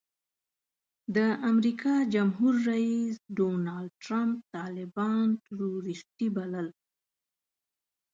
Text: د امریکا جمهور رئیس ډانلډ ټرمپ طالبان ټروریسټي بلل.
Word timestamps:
د 1.15 1.17
امریکا 1.51 1.95
جمهور 2.13 2.53
رئیس 2.71 3.13
ډانلډ 3.37 3.89
ټرمپ 4.03 4.37
طالبان 4.55 5.27
ټروریسټي 5.45 6.27
بلل. 6.35 6.67